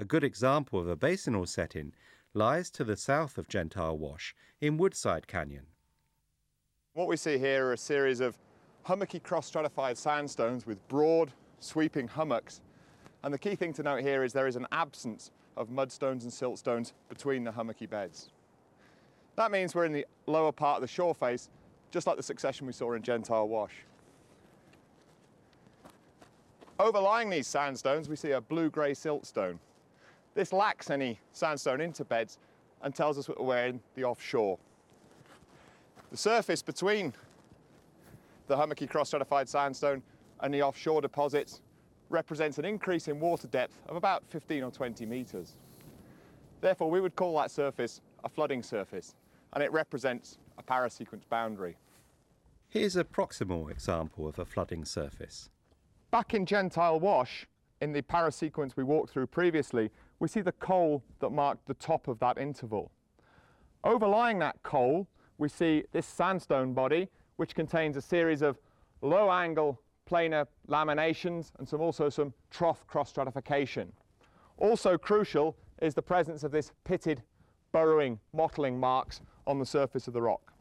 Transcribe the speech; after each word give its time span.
A 0.00 0.04
good 0.04 0.22
example 0.22 0.78
of 0.78 0.86
a 0.86 0.96
basinal 0.96 1.48
setting 1.48 1.92
lies 2.32 2.70
to 2.70 2.84
the 2.84 2.96
south 2.96 3.36
of 3.36 3.48
Gentile 3.48 3.98
Wash 3.98 4.32
in 4.60 4.76
Woodside 4.76 5.26
Canyon. 5.26 5.66
What 6.92 7.08
we 7.08 7.16
see 7.16 7.36
here 7.36 7.66
are 7.66 7.72
a 7.72 7.76
series 7.76 8.20
of 8.20 8.38
hummocky 8.84 9.18
cross-stratified 9.18 9.98
sandstones 9.98 10.66
with 10.66 10.86
broad, 10.86 11.32
sweeping 11.58 12.06
hummocks. 12.06 12.60
And 13.24 13.34
the 13.34 13.38
key 13.38 13.56
thing 13.56 13.72
to 13.72 13.82
note 13.82 14.02
here 14.02 14.22
is 14.22 14.32
there 14.32 14.46
is 14.46 14.54
an 14.54 14.68
absence 14.70 15.32
of 15.56 15.68
mudstones 15.68 16.22
and 16.22 16.30
siltstones 16.30 16.92
between 17.08 17.42
the 17.42 17.50
hummocky 17.50 17.86
beds. 17.86 18.30
That 19.34 19.50
means 19.50 19.74
we're 19.74 19.84
in 19.84 19.92
the 19.92 20.06
lower 20.28 20.52
part 20.52 20.76
of 20.76 20.82
the 20.82 20.86
shore 20.86 21.14
face, 21.14 21.50
just 21.90 22.06
like 22.06 22.16
the 22.16 22.22
succession 22.22 22.68
we 22.68 22.72
saw 22.72 22.92
in 22.92 23.02
Gentile 23.02 23.48
Wash. 23.48 23.74
Overlying 26.78 27.30
these 27.30 27.48
sandstones, 27.48 28.08
we 28.08 28.14
see 28.14 28.30
a 28.30 28.40
blue-grey 28.40 28.92
siltstone. 28.92 29.58
This 30.38 30.52
lacks 30.52 30.88
any 30.88 31.18
sandstone 31.32 31.80
interbeds 31.80 32.38
and 32.82 32.94
tells 32.94 33.18
us 33.18 33.26
that 33.26 33.42
we're 33.42 33.66
in 33.66 33.80
the 33.96 34.04
offshore. 34.04 34.56
The 36.12 36.16
surface 36.16 36.62
between 36.62 37.12
the 38.46 38.56
hummocky 38.56 38.86
cross-stratified 38.86 39.48
sandstone 39.48 40.00
and 40.38 40.54
the 40.54 40.62
offshore 40.62 41.00
deposits 41.00 41.60
represents 42.08 42.58
an 42.58 42.64
increase 42.64 43.08
in 43.08 43.18
water 43.18 43.48
depth 43.48 43.80
of 43.88 43.96
about 43.96 44.22
15 44.28 44.62
or 44.62 44.70
20 44.70 45.06
metres. 45.06 45.56
Therefore, 46.60 46.88
we 46.88 47.00
would 47.00 47.16
call 47.16 47.36
that 47.38 47.50
surface 47.50 48.00
a 48.22 48.28
flooding 48.28 48.62
surface, 48.62 49.16
and 49.54 49.64
it 49.64 49.72
represents 49.72 50.38
a 50.56 50.62
parasequence 50.62 51.28
boundary. 51.28 51.76
Here's 52.68 52.94
a 52.94 53.02
proximal 53.02 53.72
example 53.72 54.28
of 54.28 54.38
a 54.38 54.44
flooding 54.44 54.84
surface. 54.84 55.50
Back 56.12 56.32
in 56.32 56.46
Gentile 56.46 57.00
Wash, 57.00 57.48
in 57.80 57.92
the 57.92 58.02
parasequence 58.02 58.76
we 58.76 58.84
walked 58.84 59.10
through 59.10 59.26
previously, 59.26 59.90
we 60.20 60.28
see 60.28 60.40
the 60.40 60.52
coal 60.52 61.02
that 61.20 61.30
marked 61.30 61.66
the 61.66 61.74
top 61.74 62.08
of 62.08 62.18
that 62.20 62.38
interval. 62.38 62.90
Overlying 63.84 64.38
that 64.40 64.62
coal, 64.62 65.06
we 65.38 65.48
see 65.48 65.84
this 65.92 66.06
sandstone 66.06 66.74
body, 66.74 67.08
which 67.36 67.54
contains 67.54 67.96
a 67.96 68.02
series 68.02 68.42
of 68.42 68.58
low 69.02 69.30
angle 69.30 69.80
planar 70.08 70.46
laminations 70.68 71.52
and 71.58 71.68
some 71.68 71.80
also 71.80 72.08
some 72.08 72.32
trough 72.50 72.86
cross 72.86 73.10
stratification. 73.10 73.92
Also 74.56 74.98
crucial 74.98 75.56
is 75.80 75.94
the 75.94 76.02
presence 76.02 76.42
of 76.42 76.50
this 76.50 76.72
pitted 76.84 77.22
burrowing 77.72 78.18
mottling 78.32 78.80
marks 78.80 79.20
on 79.46 79.58
the 79.58 79.66
surface 79.66 80.08
of 80.08 80.14
the 80.14 80.22
rock. 80.22 80.52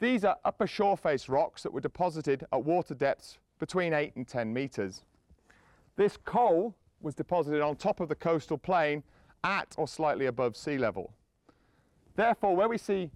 These 0.00 0.24
are 0.24 0.36
upper 0.44 0.66
shore 0.66 0.96
face 0.96 1.28
rocks 1.28 1.62
that 1.62 1.72
were 1.72 1.80
deposited 1.80 2.44
at 2.52 2.64
water 2.64 2.94
depths 2.94 3.38
between 3.58 3.92
8 3.92 4.16
and 4.16 4.26
10 4.26 4.52
metres. 4.52 5.04
This 5.96 6.16
coal 6.16 6.74
was 7.04 7.14
deposited 7.14 7.60
on 7.60 7.76
top 7.76 8.00
of 8.00 8.08
the 8.08 8.14
coastal 8.14 8.58
plain 8.58 9.02
at 9.44 9.74
or 9.76 9.86
slightly 9.86 10.26
above 10.26 10.56
sea 10.56 10.78
level. 10.78 11.12
Therefore, 12.16 12.56
where 12.56 12.68
we 12.68 12.78
see 12.78 13.10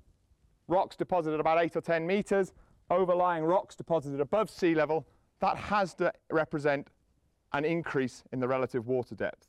rocks 0.68 0.94
deposited 0.94 1.40
about 1.40 1.60
8 1.60 1.76
or 1.76 1.80
10 1.80 2.06
metres, 2.06 2.52
overlying 2.90 3.44
rocks 3.44 3.74
deposited 3.74 4.20
above 4.20 4.50
sea 4.50 4.74
level, 4.74 5.06
that 5.40 5.56
has 5.56 5.94
to 5.94 6.12
represent 6.30 6.88
an 7.52 7.64
increase 7.64 8.22
in 8.32 8.40
the 8.40 8.48
relative 8.48 8.86
water 8.86 9.14
depth. 9.14 9.48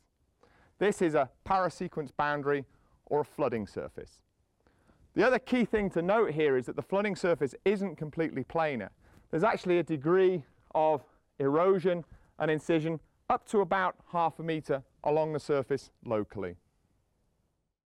This 0.78 1.02
is 1.02 1.14
a 1.14 1.28
parasequence 1.46 2.10
boundary 2.16 2.64
or 3.06 3.20
a 3.20 3.24
flooding 3.24 3.66
surface. 3.66 4.22
The 5.14 5.26
other 5.26 5.38
key 5.38 5.64
thing 5.64 5.90
to 5.90 6.00
note 6.00 6.30
here 6.30 6.56
is 6.56 6.66
that 6.66 6.76
the 6.76 6.82
flooding 6.82 7.16
surface 7.16 7.54
isn't 7.64 7.96
completely 7.96 8.44
planar. 8.44 8.88
There's 9.30 9.44
actually 9.44 9.78
a 9.78 9.82
degree 9.82 10.44
of 10.74 11.02
erosion 11.38 12.04
and 12.38 12.50
incision 12.50 13.00
up 13.30 13.46
to 13.46 13.60
about 13.60 13.94
half 14.12 14.40
a 14.40 14.42
metre 14.42 14.82
along 15.04 15.32
the 15.32 15.38
surface 15.38 15.90
locally. 16.04 16.56